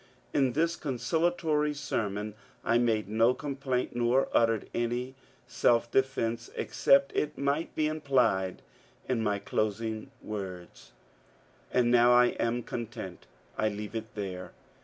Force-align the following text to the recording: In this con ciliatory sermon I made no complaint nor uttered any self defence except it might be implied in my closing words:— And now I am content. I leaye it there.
In 0.33 0.53
this 0.53 0.75
con 0.75 0.97
ciliatory 0.97 1.75
sermon 1.75 2.33
I 2.63 2.79
made 2.79 3.07
no 3.07 3.35
complaint 3.35 3.95
nor 3.95 4.29
uttered 4.33 4.67
any 4.73 5.13
self 5.45 5.91
defence 5.91 6.49
except 6.55 7.15
it 7.15 7.37
might 7.37 7.75
be 7.75 7.85
implied 7.85 8.63
in 9.07 9.21
my 9.21 9.37
closing 9.37 10.09
words:— 10.23 10.91
And 11.71 11.91
now 11.91 12.13
I 12.13 12.29
am 12.39 12.63
content. 12.63 13.27
I 13.59 13.69
leaye 13.69 13.93
it 13.93 14.15
there. 14.15 14.53